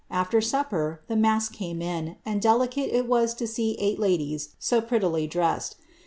[0.09, 4.81] After supper, the mask came in, and delicate it was to see eigfat ladies so
[4.81, 5.75] prettily dressed.